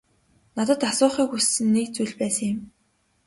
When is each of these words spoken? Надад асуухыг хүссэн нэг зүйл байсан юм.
Надад 0.55 0.81
асуухыг 0.91 1.27
хүссэн 1.31 1.67
нэг 1.75 1.87
зүйл 1.95 2.13
байсан 2.21 2.47
юм. 2.53 2.59